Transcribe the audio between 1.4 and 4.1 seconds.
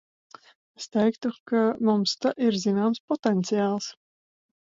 ka mums te ir zināms potenciāls.